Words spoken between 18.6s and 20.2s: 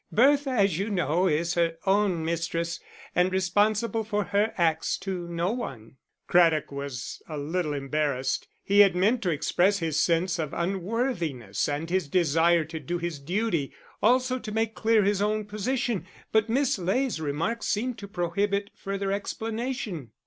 further explanation.